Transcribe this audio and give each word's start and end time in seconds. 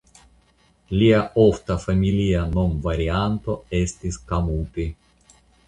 Lia 1.01 1.19
ofta 1.43 1.75
familia 1.83 2.41
nomvarianto 2.57 3.59
estis 3.83 4.21
Kamuti. 4.33 4.91